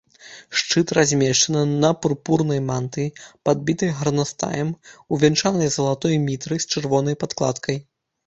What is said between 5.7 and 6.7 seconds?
залатой мітрай